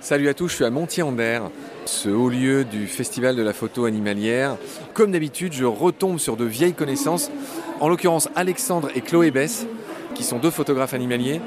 Salut 0.00 0.28
à 0.28 0.34
tous, 0.34 0.48
je 0.48 0.54
suis 0.54 0.64
à 0.64 0.70
Montier-en-Der, 0.70 1.50
ce 1.84 2.08
haut 2.08 2.28
lieu 2.28 2.64
du 2.64 2.86
Festival 2.86 3.34
de 3.34 3.42
la 3.42 3.52
photo 3.52 3.84
animalière. 3.84 4.56
Comme 4.94 5.10
d'habitude, 5.10 5.52
je 5.52 5.64
retombe 5.64 6.20
sur 6.20 6.36
de 6.36 6.44
vieilles 6.44 6.72
connaissances, 6.72 7.32
en 7.80 7.88
l'occurrence 7.88 8.28
Alexandre 8.36 8.90
et 8.94 9.00
Chloé 9.00 9.32
Bess, 9.32 9.66
qui 10.14 10.22
sont 10.22 10.38
deux 10.38 10.52
photographes 10.52 10.94
animaliers. 10.94 11.40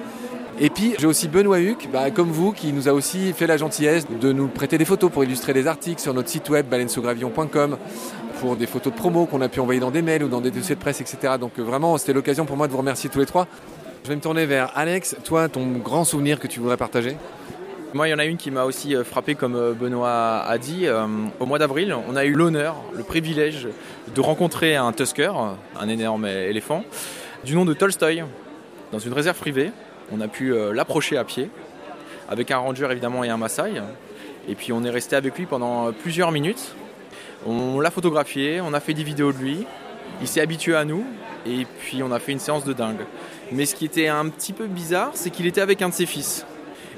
Et 0.60 0.70
puis 0.70 0.96
j'ai 1.00 1.08
aussi 1.08 1.30
Benoît 1.30 1.62
Huc, 1.62 1.88
bah, 1.94 2.12
comme 2.12 2.30
vous, 2.30 2.52
qui 2.52 2.74
nous 2.74 2.90
a 2.90 2.92
aussi 2.92 3.32
fait 3.32 3.48
la 3.48 3.56
gentillesse 3.56 4.06
de 4.20 4.34
nous 4.34 4.50
prêter 4.50 4.78
des 4.78 4.86
photos 4.86 5.10
pour 5.10 5.24
illustrer 5.24 5.54
des 5.54 5.66
articles 5.66 6.02
sur 6.02 6.14
notre 6.14 6.28
site 6.28 6.50
web 6.50 6.68
baleinesaugravillon.com 6.68 7.78
pour 8.42 8.58
des 8.58 8.68
photos 8.68 8.92
de 8.92 8.98
promo 8.98 9.28
qu'on 9.28 9.42
a 9.42 9.48
pu 9.48 9.62
envoyer 9.62 9.80
dans 9.80 9.92
des 9.92 10.02
mails 10.02 10.26
ou 10.26 10.28
dans 10.28 10.42
des 10.42 10.52
dossiers 10.52 10.76
de 10.76 10.82
presse, 10.82 11.00
etc. 11.00 11.36
Donc 11.40 11.54
euh, 11.58 11.64
vraiment, 11.64 11.98
c'était 11.98 12.14
l'occasion 12.14 12.46
pour 12.46 12.58
moi 12.58 12.68
de 12.68 12.74
vous 12.74 12.80
remercier 12.80 13.10
tous 13.10 13.20
les 13.20 13.26
trois. 13.26 13.48
Je 14.04 14.10
vais 14.10 14.16
me 14.16 14.22
tourner 14.22 14.46
vers 14.46 14.72
Alex. 14.76 15.16
Toi, 15.24 15.48
ton 15.48 15.66
grand 15.78 16.04
souvenir 16.04 16.38
que 16.40 16.48
tu 16.48 16.60
voudrais 16.60 16.78
partager? 16.78 17.16
Moi, 17.94 18.08
il 18.08 18.12
y 18.12 18.14
en 18.14 18.20
a 18.20 18.26
une 18.26 18.38
qui 18.38 18.52
m'a 18.52 18.64
aussi 18.64 18.96
euh, 18.96 19.04
frappé, 19.04 19.36
comme 19.36 19.56
euh, 19.56 19.74
Benoît 19.74 20.44
a 20.48 20.58
dit. 20.58 20.88
Au 21.40 21.46
mois 21.46 21.60
d'avril, 21.60 21.96
on 22.08 22.16
a 22.16 22.26
eu 22.26 22.34
l'honneur, 22.34 22.76
le 22.96 23.04
privilège 23.04 23.68
de 24.14 24.22
rencontrer 24.22 24.76
un 24.76 24.92
tusker, 24.94 25.32
un 25.80 25.90
énorme 25.90 26.26
éléphant, 26.26 26.84
du 27.44 27.56
nom 27.56 27.66
de 27.66 27.74
Tolstoy, 27.74 28.24
dans 28.92 29.00
une 29.00 29.14
réserve 29.14 29.38
privée. 29.38 29.72
On 30.12 30.22
a 30.22 30.28
pu 30.28 30.54
l'approcher 30.74 31.18
à 31.18 31.24
pied, 31.24 31.50
avec 32.30 32.52
un 32.52 32.58
ranger 32.58 32.88
évidemment 32.92 33.24
et 33.24 33.30
un 33.30 33.38
Maasai. 33.38 33.82
Et 34.48 34.56
puis 34.56 34.74
on 34.74 34.84
est 34.84 34.90
resté 34.90 35.16
avec 35.16 35.38
lui 35.38 35.46
pendant 35.46 35.92
plusieurs 35.92 36.32
minutes. 36.32 36.76
On 37.46 37.80
l'a 37.80 37.92
photographié, 37.92 38.62
on 38.62 38.74
a 38.74 38.80
fait 38.80 38.94
des 38.94 39.04
vidéos 39.04 39.32
de 39.32 39.38
lui, 39.38 39.66
il 40.22 40.28
s'est 40.28 40.42
habitué 40.42 40.76
à 40.76 40.86
nous, 40.86 41.06
et 41.46 41.66
puis 41.80 42.04
on 42.04 42.12
a 42.12 42.20
fait 42.20 42.32
une 42.32 42.40
séance 42.40 42.66
de 42.66 42.74
dingue. 42.74 43.06
Mais 43.52 43.66
ce 43.66 43.76
qui 43.76 43.86
était 43.86 44.08
un 44.08 44.28
petit 44.30 44.54
peu 44.54 44.68
bizarre, 44.68 45.12
c'est 45.14 45.30
qu'il 45.30 45.48
était 45.48 45.62
avec 45.62 45.82
un 45.82 45.90
de 45.90 45.94
ses 45.94 46.06
fils. 46.06 46.46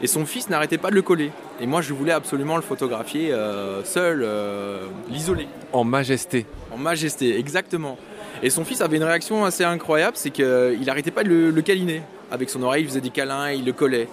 Et 0.04 0.08
son 0.08 0.26
fils 0.26 0.50
n'arrêtait 0.50 0.78
pas 0.78 0.92
de 0.92 0.96
le 0.96 1.02
coller. 1.02 1.32
Et 1.60 1.66
moi, 1.66 1.82
je 1.82 1.94
voulais 1.94 2.12
absolument 2.12 2.58
le 2.58 2.62
photographier 2.62 3.32
euh, 3.32 3.84
seul, 3.84 4.22
euh, 4.24 4.86
l'isoler. 5.10 5.48
En 5.72 5.84
majesté. 5.84 6.46
En 6.72 6.78
majesté, 6.78 7.40
exactement. 7.40 7.98
Et 8.44 8.52
son 8.52 8.66
fils 8.66 8.82
avait 8.82 8.98
une 8.98 9.04
réaction 9.04 9.46
assez 9.46 9.64
incroyable, 9.64 10.16
c'est 10.16 10.30
qu'il 10.30 10.84
n'arrêtait 10.86 11.12
pas 11.12 11.24
de 11.24 11.30
le, 11.30 11.50
le, 11.50 11.62
câliner. 11.62 12.04
Avec 12.30 12.52
son 12.52 12.62
oreille, 12.62 12.84
il 12.84 12.90
faisait 12.90 13.02
des 13.02 13.10
câlins, 13.10 13.52
il 13.52 13.66
le 13.66 13.74
collait. 13.74 14.08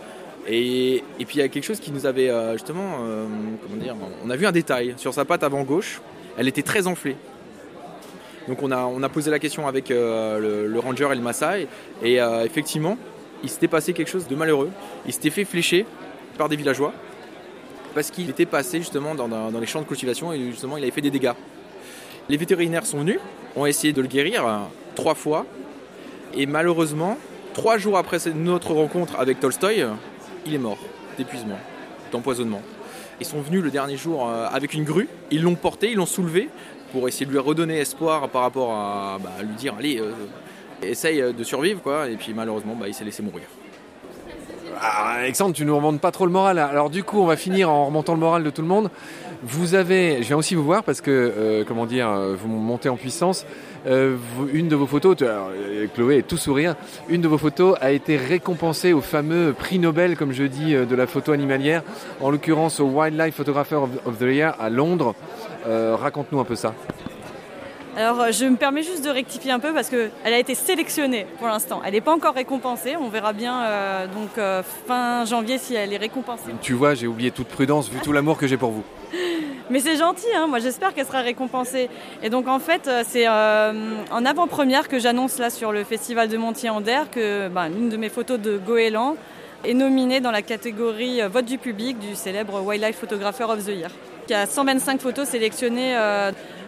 Et, 0.48 1.02
et 1.18 1.24
puis 1.27 1.36
il 1.36 1.41
y 1.41 1.42
a 1.42 1.48
quelque 1.48 1.64
chose 1.64 1.80
qui 1.80 1.91
nous 1.91 2.06
avait 2.06 2.30
euh, 2.30 2.52
justement, 2.55 2.98
comment 3.62 3.83
dire, 3.83 3.94
on 4.24 4.30
a 4.30 4.36
vu 4.36 4.46
un 4.46 4.52
détail 4.52 4.94
sur 4.96 5.12
sa 5.12 5.27
patte 5.27 5.42
avant 5.42 5.64
gauche 5.64 6.00
elle 6.36 6.48
était 6.48 6.62
très 6.62 6.86
enflée. 6.86 7.16
Donc 8.48 8.62
on 8.62 8.70
a, 8.70 8.84
on 8.84 9.02
a 9.02 9.08
posé 9.08 9.30
la 9.30 9.38
question 9.38 9.68
avec 9.68 9.91
euh, 9.91 10.66
le, 10.66 10.78
ranger 10.78 11.08
et 11.12 11.14
le 11.14 11.20
Maasai, 11.20 11.68
et 12.02 12.20
euh, 12.20 12.44
effectivement, 12.44 12.96
il 13.42 13.48
s'était 13.48 13.69
passé 13.69 13.92
quelque 13.92 14.10
chose 14.10 14.27
de 14.27 14.34
malheureux. 14.34 14.70
Il 15.06 15.12
s'était 15.12 15.30
fait 15.30 15.44
flécher 15.44 15.86
par 16.38 16.48
des 16.48 16.56
villageois, 16.56 16.92
parce 17.94 18.10
qu'il 18.10 18.30
était 18.30 18.46
passé 18.46 18.78
justement 18.78 19.14
dans, 19.14 19.50
les 19.58 19.66
champs 19.66 19.80
de 19.80 19.86
cultivation, 19.86 20.33
et 20.33 20.50
justement 20.50 20.77
il 20.77 20.83
avait 20.83 20.92
fait 20.92 21.00
des 21.00 21.10
dégâts. 21.10 21.33
Les 22.28 22.36
vétérinaires 22.36 22.86
sont 22.86 22.98
venus, 22.98 23.18
ont 23.56 23.66
essayé 23.66 23.92
de 23.92 24.00
le 24.00 24.08
guérir 24.08 24.46
euh, 24.46 24.58
trois 24.94 25.14
fois, 25.14 25.46
et 26.34 26.46
malheureusement, 26.46 27.18
trois 27.55 27.78
jours 27.78 27.98
après 27.98 28.18
notre 28.34 28.72
rencontre 28.72 29.18
avec 29.18 29.41
Tolstoy, 29.41 29.84
il 30.46 30.55
est 30.55 30.58
mort 30.58 30.78
d'épuisement, 31.18 31.58
d'empoisonnement. 32.12 32.62
Ils 33.20 33.27
sont 33.27 33.41
venus 33.41 33.62
le 33.62 33.70
dernier 33.70 33.96
jour 33.96 34.28
euh, 34.28 34.46
avec 34.50 34.74
une 34.74 34.84
grue, 34.84 35.08
ils 35.30 35.42
l'ont 35.42 35.56
porté, 35.56 35.91
ils 35.91 35.96
l'ont 35.96 36.06
soulevé 36.06 36.48
pour 36.92 37.06
essayer 37.08 37.27
de 37.27 37.30
lui 37.30 37.38
redonner 37.38 37.78
espoir 37.78 38.28
par 38.28 38.42
rapport 38.42 38.72
à, 38.72 39.18
bah, 39.22 39.30
lui 39.42 39.55
dire 39.55 39.74
allez, 39.78 39.98
euh, 39.98 40.12
essaye 40.83 41.23
de 41.33 41.45
survivre 41.45 41.81
quoi. 41.83 42.09
Et 42.09 42.17
puis 42.17 42.34
malheureusement, 42.34 42.77
bah, 42.78 42.86
il 42.89 42.95
s'est 42.95 43.05
laissé 43.05 43.23
mourir. 43.23 43.45
Ah, 44.80 45.17
Alexandre, 45.18 45.55
tu 45.55 45.64
nous 45.64 45.77
remontes 45.77 46.01
pas 46.01 46.11
trop 46.11 46.24
le 46.27 46.33
moral. 46.33 46.58
Alors 46.58 46.91
du 46.91 47.05
coup, 47.05 47.20
on 47.20 47.27
va 47.27 47.36
finir 47.36 47.70
en 47.70 47.86
remontant 47.86 48.14
le 48.14 48.20
moral 48.20 48.42
de 48.42 48.51
tout 48.51 48.63
le 48.63 48.68
monde. 48.68 48.90
Vous 49.42 49.74
avez, 49.74 50.23
je 50.23 50.29
viens 50.29 50.36
aussi 50.36 50.55
vous 50.55 50.64
voir 50.64 50.85
parce 50.85 51.01
que, 51.01 51.11
euh, 51.11 51.64
comment 51.67 51.86
dire, 51.86 52.11
vous 52.36 52.48
montez 52.48 52.89
en 52.89 52.96
puissance. 52.96 53.46
Euh, 53.86 54.17
une 54.52 54.69
de 54.69 54.77
vos 54.77 54.86
photos, 54.86 55.17
euh, 55.23 55.86
Chloé 55.95 56.19
est 56.19 56.27
tout 56.27 56.36
sourire, 56.36 56.77
une 57.08 57.23
de 57.23 57.29
vos 57.29 57.39
photos 57.39 57.77
a 57.80 57.92
été 57.92 58.17
récompensée 58.17 58.92
au 58.92 59.01
fameux 59.01 59.55
prix 59.55 59.79
Nobel, 59.79 60.17
comme 60.17 60.33
je 60.33 60.45
dis, 60.45 60.74
euh, 60.74 60.85
de 60.85 60.95
la 60.95 61.07
photo 61.07 61.33
animalière, 61.33 61.83
en 62.20 62.30
l'occurrence 62.30 62.80
au 62.80 62.86
Wildlife 62.86 63.35
Photographer 63.35 63.77
of, 63.77 64.19
the 64.19 64.23
Year 64.23 64.55
à 64.61 64.69
Londres. 64.70 65.14
Raconte-nous 65.67 66.40
un 66.40 66.45
peu 66.45 66.57
ça. 66.57 66.74
Alors 67.96 68.30
je 68.33 68.45
me 68.45 68.56
permets 68.56 68.83
juste 68.83 69.05
de 69.05 69.11
rectifier 69.11 69.51
un 69.51 69.58
peu 69.58 69.73
parce 69.73 69.89
qu'elle 69.89 70.11
a 70.24 70.39
été 70.39 70.55
sélectionnée 70.55 71.27
pour 71.39 71.48
l'instant. 71.48 71.83
Elle 71.84 71.92
n'est 71.92 72.01
pas 72.01 72.14
encore 72.14 72.34
récompensée. 72.34 72.96
On 72.96 73.08
verra 73.08 73.33
bien 73.33 73.64
donc 74.14 74.30
fin 74.86 75.24
janvier 75.24 75.58
si 75.58 75.74
elle 75.74 75.92
est 75.92 75.98
récompensée. 75.98 76.52
Tu 76.62 76.73
vois, 76.73 76.95
j'ai 76.95 77.06
oublié 77.06 77.30
toute 77.30 77.48
prudence 77.48 77.90
vu 77.90 77.98
tout 78.01 78.12
l'amour 78.12 78.39
que 78.39 78.46
j'ai 78.46 78.56
pour 78.56 78.70
vous. 78.70 78.84
Mais 79.70 79.78
c'est 79.78 79.96
gentil, 79.96 80.27
hein. 80.34 80.48
moi 80.48 80.58
j'espère 80.58 80.92
qu'elle 80.92 81.06
sera 81.06 81.20
récompensée. 81.20 81.89
Et 82.24 82.28
donc 82.28 82.48
en 82.48 82.58
fait, 82.58 82.89
euh, 82.89 83.05
c'est 83.06 83.28
euh, 83.28 83.73
en 84.11 84.27
avant-première 84.27 84.89
que 84.89 84.98
j'annonce 84.98 85.39
là 85.39 85.48
sur 85.48 85.70
le 85.70 85.84
festival 85.84 86.28
de 86.28 86.36
Montier-en-Der 86.36 87.08
que 87.08 87.48
ben, 87.48 87.68
l'une 87.68 87.89
de 87.89 87.96
mes 87.96 88.08
photos 88.08 88.40
de 88.40 88.58
Goéland 88.58 89.14
est 89.64 89.74
nominée 89.74 90.18
dans 90.18 90.33
la 90.33 90.42
catégorie 90.42 91.22
euh, 91.22 91.28
vote 91.28 91.45
du 91.45 91.57
public 91.57 92.01
du 92.01 92.17
célèbre 92.17 92.61
Wildlife 92.62 92.96
Photographer 92.96 93.45
of 93.45 93.64
the 93.64 93.68
Year. 93.68 93.90
Il 94.28 94.33
y 94.33 94.34
a 94.34 94.46
125 94.46 95.01
photos 95.01 95.28
sélectionnées. 95.28 95.96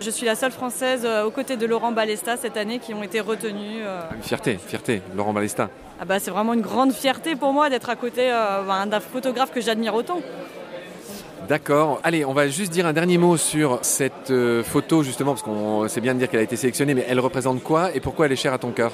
Je 0.02 0.10
suis 0.10 0.26
la 0.26 0.34
seule 0.34 0.52
française 0.52 1.06
aux 1.24 1.30
côtés 1.30 1.56
de 1.56 1.66
Laurent 1.66 1.92
Balesta 1.92 2.36
cette 2.36 2.56
année 2.56 2.78
qui 2.78 2.92
ont 2.92 3.02
été 3.02 3.20
retenues. 3.20 3.82
Une 4.14 4.22
fierté, 4.22 4.58
fierté, 4.58 5.02
Laurent 5.16 5.32
Balesta. 5.32 5.70
Ah 6.00 6.04
bah, 6.04 6.18
c'est 6.18 6.30
vraiment 6.30 6.54
une 6.54 6.60
grande 6.60 6.92
fierté 6.92 7.36
pour 7.36 7.52
moi 7.52 7.70
d'être 7.70 7.88
à 7.88 7.96
côté 7.96 8.30
ben, 8.66 8.86
d'un 8.86 9.00
photographe 9.00 9.52
que 9.52 9.60
j'admire 9.60 9.94
autant. 9.94 10.20
D'accord. 11.48 12.00
Allez, 12.04 12.24
on 12.24 12.32
va 12.32 12.48
juste 12.48 12.72
dire 12.72 12.86
un 12.86 12.92
dernier 12.92 13.18
mot 13.18 13.36
sur 13.36 13.80
cette 13.82 14.30
euh, 14.30 14.62
photo, 14.62 15.02
justement, 15.02 15.32
parce 15.32 15.42
qu'on 15.42 15.88
sait 15.88 16.00
bien 16.00 16.14
de 16.14 16.20
dire 16.20 16.28
qu'elle 16.28 16.40
a 16.40 16.44
été 16.44 16.56
sélectionnée, 16.56 16.94
mais 16.94 17.04
elle 17.08 17.20
représente 17.20 17.62
quoi 17.62 17.94
et 17.94 18.00
pourquoi 18.00 18.26
elle 18.26 18.32
est 18.32 18.36
chère 18.36 18.52
à 18.52 18.58
ton 18.58 18.70
cœur? 18.70 18.92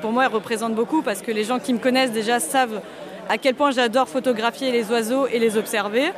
Pour 0.00 0.12
moi, 0.12 0.24
elle 0.24 0.32
représente 0.32 0.74
beaucoup 0.74 1.02
parce 1.02 1.22
que 1.22 1.30
les 1.30 1.44
gens 1.44 1.58
qui 1.58 1.72
me 1.72 1.78
connaissent 1.78 2.12
déjà 2.12 2.40
savent 2.40 2.80
à 3.28 3.38
quel 3.38 3.54
point 3.54 3.70
j'adore 3.70 4.08
photographier 4.08 4.72
les 4.72 4.90
oiseaux 4.90 5.26
et 5.26 5.38
les 5.38 5.56
observer. 5.56 6.12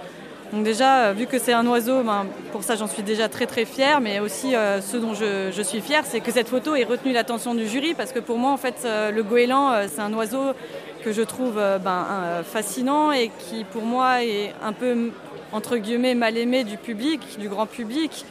Donc 0.52 0.64
déjà, 0.64 1.04
euh, 1.04 1.12
vu 1.12 1.26
que 1.26 1.38
c'est 1.38 1.52
un 1.52 1.66
oiseau, 1.66 2.02
ben, 2.02 2.26
pour 2.50 2.64
ça 2.64 2.74
j'en 2.74 2.88
suis 2.88 3.02
déjà 3.02 3.28
très 3.28 3.46
très 3.46 3.64
fière, 3.64 4.00
mais 4.00 4.18
aussi 4.18 4.56
euh, 4.56 4.80
ce 4.80 4.96
dont 4.96 5.14
je, 5.14 5.62
suis 5.62 5.80
fière, 5.80 6.04
c'est 6.04 6.20
que 6.20 6.32
cette 6.32 6.48
photo 6.48 6.74
ait 6.74 6.84
retenu 6.84 7.12
l'attention 7.12 7.54
du 7.54 7.68
jury, 7.68 7.94
parce 7.94 8.12
que 8.12 8.18
pour 8.18 8.36
moi, 8.36 8.50
en 8.50 8.56
fait, 8.56 8.84
le 8.84 9.22
goéland, 9.22 9.86
c'est 9.88 10.00
un 10.00 10.12
oiseau 10.12 10.54
que 11.00 11.12
je 11.12 11.22
trouve 11.22 11.58
euh, 11.58 11.78
ben, 11.78 12.42
fascinant 12.44 13.12
et 13.12 13.30
qui 13.38 13.64
pour 13.64 13.82
moi 13.82 14.22
est 14.22 14.52
un 14.62 14.72
peu 14.72 15.10
entre 15.52 15.76
guillemets 15.76 16.14
mal 16.14 16.36
aimé 16.36 16.64
du 16.64 16.76
public, 16.76 17.38
du 17.38 17.48
grand 17.48 17.66
public. 17.66 18.24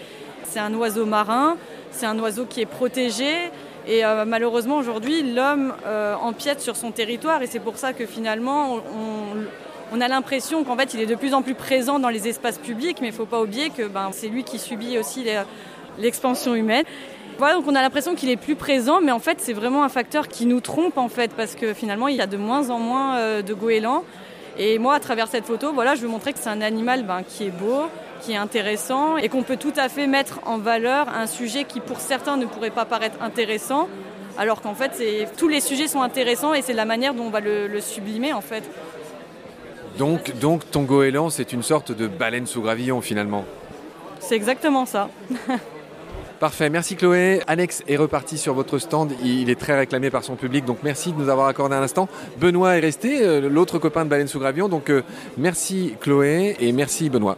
C'est 0.43 0.59
un 0.59 0.73
oiseau 0.73 1.05
marin, 1.05 1.57
c'est 1.91 2.05
un 2.05 2.17
oiseau 2.19 2.45
qui 2.45 2.61
est 2.61 2.65
protégé. 2.65 3.33
Et 3.87 4.05
euh, 4.05 4.25
malheureusement 4.25 4.77
aujourd'hui 4.77 5.33
l'homme 5.33 5.73
euh, 5.85 6.15
empiète 6.15 6.61
sur 6.61 6.75
son 6.75 6.91
territoire. 6.91 7.41
Et 7.41 7.47
c'est 7.47 7.59
pour 7.59 7.77
ça 7.77 7.93
que 7.93 8.05
finalement 8.05 8.75
on, 8.75 9.68
a 10.01 10.07
l'impression 10.07 10.63
qu'en 10.63 10.77
fait 10.77 10.93
il 10.93 11.01
est 11.01 11.05
de 11.05 11.15
plus 11.15 11.33
en 11.33 11.41
plus 11.41 11.55
présent 11.55 11.99
dans 11.99 12.09
les 12.09 12.27
espaces 12.27 12.57
publics 12.57 12.97
mais 13.01 13.07
il 13.07 13.11
ne 13.11 13.15
faut 13.15 13.25
pas 13.25 13.41
oublier 13.41 13.69
que 13.69 13.87
ben, 13.87 14.09
c'est 14.11 14.27
lui 14.27 14.43
qui 14.43 14.59
subit 14.59 14.97
aussi 14.97 15.25
l'expansion 15.97 16.55
humaine. 16.55 16.85
Donc 17.39 17.65
on 17.67 17.75
a 17.75 17.81
l'impression 17.81 18.15
qu'il 18.15 18.29
est 18.29 18.35
plus 18.35 18.55
présent, 18.55 18.99
mais 19.01 19.11
en 19.11 19.19
fait 19.19 19.39
c'est 19.39 19.53
vraiment 19.53 19.83
un 19.83 19.89
facteur 19.89 20.27
qui 20.27 20.45
nous 20.45 20.59
trompe 20.59 20.97
en 20.97 21.07
fait, 21.07 21.31
parce 21.31 21.55
que 21.55 21.73
finalement 21.73 22.09
il 22.09 22.17
y 22.17 22.21
a 22.21 22.27
de 22.27 22.37
moins 22.37 22.69
en 22.69 22.79
moins 22.79 23.17
euh, 23.17 23.41
de 23.41 23.53
goélands. 23.53 24.03
Et 24.57 24.77
moi, 24.77 24.95
à 24.95 24.99
travers 24.99 25.29
cette 25.29 25.45
photo, 25.45 25.73
je 25.73 26.01
veux 26.01 26.09
montrer 26.09 26.33
que 26.33 26.39
c'est 26.39 26.49
un 26.49 26.59
animal 26.59 27.03
ben, 27.03 27.23
qui 27.25 27.45
est 27.45 27.51
beau, 27.51 27.83
qui 28.19 28.33
est 28.33 28.35
intéressant, 28.35 29.15
et 29.15 29.29
qu'on 29.29 29.43
peut 29.43 29.55
tout 29.55 29.71
à 29.77 29.87
fait 29.87 30.05
mettre 30.05 30.41
en 30.45 30.57
valeur 30.57 31.07
un 31.07 31.27
sujet 31.27 31.63
qui 31.63 31.79
pour 31.79 32.01
certains 32.01 32.35
ne 32.35 32.45
pourrait 32.45 32.69
pas 32.69 32.83
paraître 32.83 33.21
intéressant, 33.21 33.87
alors 34.37 34.61
qu'en 34.61 34.75
fait 34.75 35.01
tous 35.37 35.47
les 35.47 35.61
sujets 35.61 35.87
sont 35.87 36.01
intéressants 36.01 36.53
et 36.53 36.61
c'est 36.61 36.73
la 36.73 36.85
manière 36.85 37.13
dont 37.13 37.23
on 37.23 37.29
va 37.29 37.39
le, 37.39 37.67
le 37.67 37.79
sublimer 37.79 38.33
en 38.33 38.41
fait. 38.41 38.69
Donc, 39.97 40.37
donc 40.39 40.69
ton 40.71 40.83
goéland, 40.83 41.29
c'est 41.29 41.53
une 41.53 41.63
sorte 41.63 41.91
de 41.91 42.07
baleine 42.07 42.45
sous 42.45 42.61
gravillon 42.61 43.01
finalement. 43.01 43.45
C'est 44.19 44.35
exactement 44.35 44.85
ça. 44.85 45.09
Parfait, 46.39 46.69
merci 46.69 46.95
Chloé. 46.95 47.41
Alex 47.47 47.83
est 47.87 47.97
reparti 47.97 48.37
sur 48.37 48.53
votre 48.53 48.77
stand, 48.77 49.11
il 49.21 49.49
est 49.49 49.59
très 49.59 49.77
réclamé 49.77 50.09
par 50.09 50.23
son 50.23 50.35
public, 50.35 50.63
donc 50.63 50.77
merci 50.83 51.11
de 51.11 51.17
nous 51.17 51.27
avoir 51.27 51.47
accordé 51.47 51.75
un 51.75 51.81
instant. 51.81 52.07
Benoît 52.37 52.77
est 52.77 52.79
resté, 52.79 53.21
euh, 53.21 53.49
l'autre 53.49 53.77
copain 53.77 54.05
de 54.05 54.09
Baleine 54.09 54.29
sous 54.29 54.39
Gravion, 54.39 54.69
donc 54.69 54.89
euh, 54.89 55.03
merci 55.37 55.95
Chloé 55.99 56.55
et 56.61 56.71
merci 56.71 57.09
Benoît. 57.09 57.37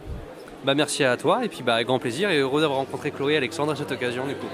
Bah 0.64 0.76
merci 0.76 1.02
à 1.02 1.16
toi 1.16 1.44
et 1.44 1.48
puis 1.48 1.64
bah 1.64 1.82
grand 1.82 1.98
plaisir 1.98 2.30
et 2.30 2.38
heureux 2.38 2.60
d'avoir 2.60 2.78
rencontré 2.78 3.10
Chloé 3.10 3.34
et 3.34 3.36
Alexandre 3.38 3.72
à 3.72 3.76
cette 3.76 3.90
occasion 3.90 4.24
du 4.24 4.34
coup. 4.34 4.46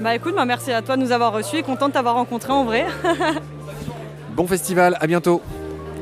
Bah 0.00 0.14
écoute, 0.16 0.34
bah, 0.34 0.46
merci 0.46 0.72
à 0.72 0.82
toi 0.82 0.96
de 0.96 1.02
nous 1.02 1.12
avoir 1.12 1.32
reçus 1.32 1.58
et 1.58 1.62
content 1.62 1.88
de 1.88 1.92
t'avoir 1.92 2.14
rencontré 2.14 2.52
en 2.52 2.64
vrai. 2.64 2.86
bon 4.34 4.46
festival, 4.46 4.96
à 4.98 5.06
bientôt. 5.06 5.42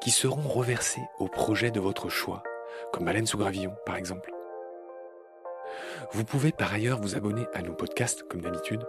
qui 0.00 0.10
seront 0.10 0.48
reversées 0.48 1.02
au 1.18 1.28
projet 1.28 1.70
de 1.70 1.80
votre 1.80 2.08
choix, 2.08 2.42
comme 2.92 3.04
Baleine 3.04 3.26
sous 3.26 3.38
gravillon 3.38 3.74
par 3.86 3.96
exemple. 3.96 4.32
Vous 6.12 6.24
pouvez 6.24 6.52
par 6.52 6.72
ailleurs 6.72 7.00
vous 7.00 7.16
abonner 7.16 7.46
à 7.54 7.62
nos 7.62 7.74
podcasts 7.74 8.22
comme 8.24 8.40
d'habitude, 8.40 8.86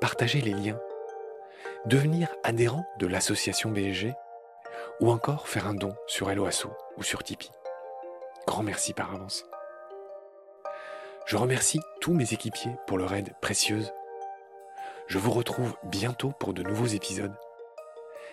partager 0.00 0.40
les 0.40 0.52
liens, 0.52 0.80
devenir 1.86 2.28
adhérent 2.44 2.84
de 2.98 3.06
l'association 3.06 3.70
BSG 3.70 4.12
ou 5.00 5.10
encore 5.10 5.48
faire 5.48 5.66
un 5.66 5.74
don 5.74 5.94
sur 6.06 6.30
Helloasso 6.30 6.70
ou 6.96 7.02
sur 7.02 7.22
Tipeee. 7.22 7.50
Grand 8.46 8.62
merci 8.62 8.92
par 8.92 9.14
avance. 9.14 9.44
Je 11.26 11.36
remercie 11.36 11.80
tous 12.00 12.12
mes 12.12 12.32
équipiers 12.32 12.76
pour 12.86 12.98
leur 12.98 13.12
aide 13.14 13.34
précieuse. 13.40 13.92
Je 15.06 15.18
vous 15.18 15.30
retrouve 15.30 15.74
bientôt 15.84 16.32
pour 16.38 16.54
de 16.54 16.62
nouveaux 16.62 16.86
épisodes. 16.86 17.34